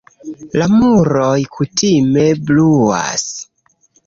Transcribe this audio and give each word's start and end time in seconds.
La 0.61 0.67
muroj 0.75 1.35
kutime 1.57 2.25
bruas. 2.49 3.29